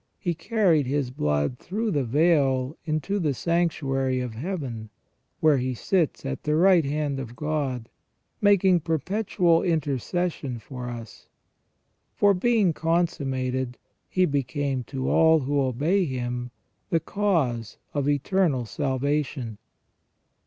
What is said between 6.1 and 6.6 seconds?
at the